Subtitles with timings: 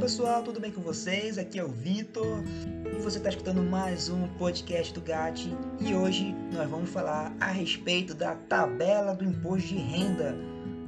[0.00, 1.36] pessoal, tudo bem com vocês?
[1.36, 2.42] Aqui é o Vitor
[2.86, 7.48] e você está escutando mais um podcast do GAT e hoje nós vamos falar a
[7.48, 10.34] respeito da tabela do imposto de renda,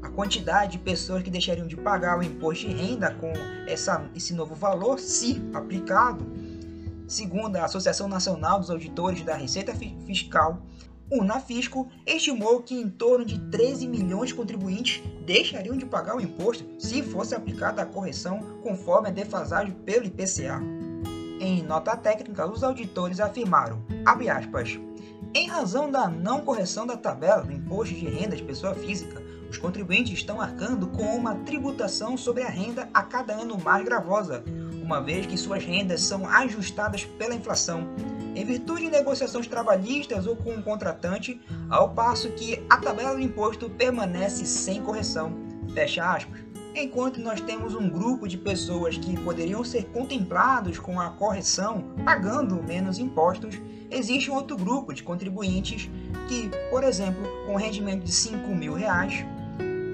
[0.00, 3.30] A quantidade de pessoas que deixariam de pagar o imposto de renda com
[3.66, 6.24] essa, esse novo valor, se aplicado,
[7.06, 9.74] segundo a Associação Nacional dos Auditores da Receita
[10.06, 10.62] Fiscal,
[11.12, 16.20] o Unafisco estimou que em torno de 13 milhões de contribuintes deixariam de pagar o
[16.22, 20.58] imposto se fosse aplicada a correção conforme a defasagem pelo IPCA.
[21.38, 24.80] Em nota técnica, os auditores afirmaram, aspas,
[25.34, 29.58] em razão da não correção da tabela do imposto de renda de pessoa física, os
[29.58, 34.42] contribuintes estão arcando com uma tributação sobre a renda a cada ano mais gravosa,
[34.82, 37.86] uma vez que suas rendas são ajustadas pela inflação,
[38.34, 43.14] em virtude de negociações trabalhistas ou com o um contratante, ao passo que a tabela
[43.14, 45.34] do imposto permanece sem correção.
[45.74, 46.40] Fecha aspas.
[46.74, 52.62] Enquanto nós temos um grupo de pessoas que poderiam ser contemplados com a correção, pagando
[52.62, 53.60] menos impostos,
[53.90, 55.90] existe um outro grupo de contribuintes
[56.28, 59.22] que, por exemplo, com rendimento de 5 mil reais,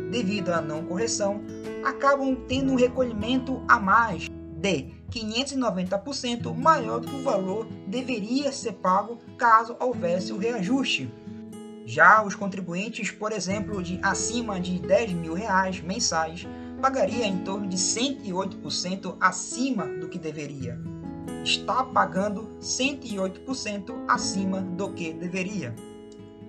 [0.08, 1.40] devido à não correção,
[1.84, 8.72] acabam tendo um recolhimento a mais de 590% maior do que o valor deveria ser
[8.72, 11.10] pago caso houvesse o reajuste.
[11.86, 16.46] Já os contribuintes, por exemplo, de acima de 10 mil reais mensais,
[16.82, 20.78] pagaria em torno de 108% acima do que deveria.
[21.44, 25.74] Está pagando 108% acima do que deveria.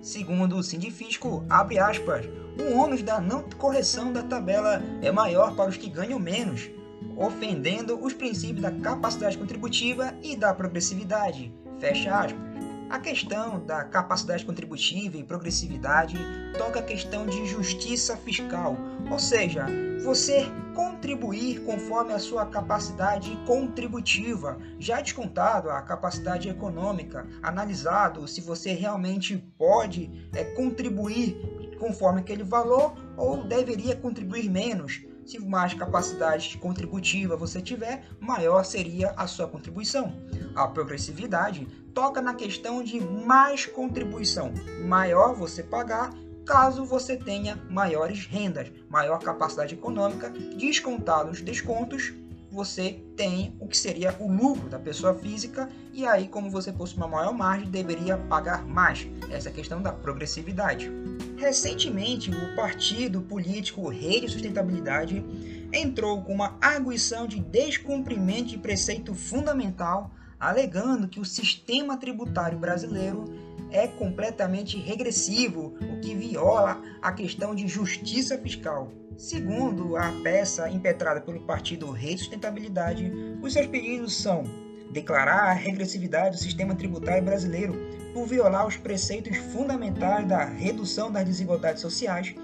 [0.02, 2.26] Segundo o Sindifisco, abre aspas,
[2.58, 6.70] o ônus da não correção da tabela é maior para os que ganham menos,
[7.16, 11.52] ofendendo os princípios da capacidade contributiva e da progressividade.
[11.78, 12.50] Fecha aspas.
[12.90, 16.18] A questão da capacidade contributiva e progressividade
[16.58, 18.76] toca a questão de justiça fiscal,
[19.08, 19.66] ou seja,
[20.02, 20.44] você
[20.74, 29.36] contribuir conforme a sua capacidade contributiva, já descontado a capacidade econômica, analisado se você realmente
[29.56, 31.36] pode é, contribuir
[31.78, 35.00] conforme aquele valor ou deveria contribuir menos.
[35.30, 40.12] Se mais capacidade contributiva você tiver, maior seria a sua contribuição.
[40.56, 44.52] A progressividade toca na questão de mais contribuição,
[44.88, 46.12] maior você pagar
[46.44, 52.12] caso você tenha maiores rendas, maior capacidade econômica, descontados descontos,
[52.50, 56.96] você tem o que seria o lucro da pessoa física e aí como você possui
[56.96, 59.06] uma maior margem, deveria pagar mais.
[59.30, 60.90] Essa é a questão da progressividade.
[61.40, 65.24] Recentemente, o partido político Rede Sustentabilidade
[65.72, 73.24] entrou com uma arguição de descumprimento de preceito fundamental, alegando que o sistema tributário brasileiro
[73.70, 78.92] é completamente regressivo, o que viola a questão de justiça fiscal.
[79.16, 84.44] Segundo a peça impetrada pelo partido Rede Sustentabilidade, os seus pedidos são
[84.90, 87.74] declarar a regressividade do sistema tributário brasileiro
[88.12, 92.34] por violar os preceitos fundamentais da redução das desigualdades sociais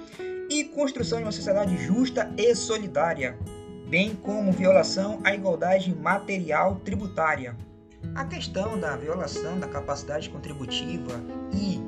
[0.48, 3.36] e construção de uma sociedade justa e solidária,
[3.88, 7.56] bem como violação à igualdade material tributária.
[8.14, 11.20] A questão da violação da capacidade contributiva
[11.52, 11.80] e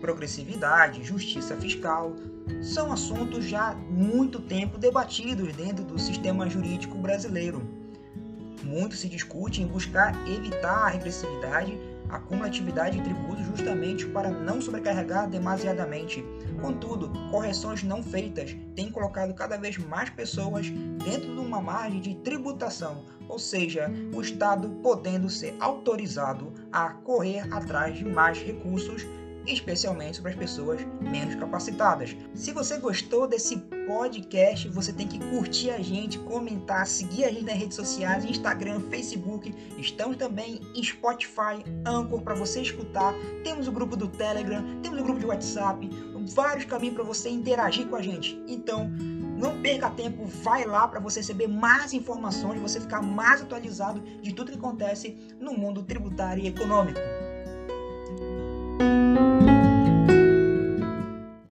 [0.00, 2.14] progressividade, justiça fiscal,
[2.60, 7.81] são assuntos já muito tempo debatidos dentro do sistema jurídico brasileiro.
[8.72, 11.78] Muito se discute em buscar evitar a regressividade,
[12.08, 16.24] a cumulatividade de tributos justamente para não sobrecarregar demasiadamente.
[16.58, 20.70] Contudo, correções não feitas têm colocado cada vez mais pessoas
[21.04, 27.40] dentro de uma margem de tributação, ou seja, o Estado podendo ser autorizado a correr
[27.52, 29.06] atrás de mais recursos
[29.46, 32.16] especialmente sobre as pessoas menos capacitadas.
[32.34, 37.44] Se você gostou desse podcast, você tem que curtir a gente, comentar, seguir a gente
[37.44, 39.54] nas redes sociais, Instagram, Facebook.
[39.76, 43.14] Estamos também em Spotify, Anchor para você escutar.
[43.42, 45.88] Temos o grupo do Telegram, temos o grupo de WhatsApp,
[46.34, 48.40] vários caminhos para você interagir com a gente.
[48.46, 48.90] Então,
[49.42, 54.32] não perca tempo, vai lá para você receber mais informações, você ficar mais atualizado de
[54.32, 57.00] tudo que acontece no mundo tributário e econômico.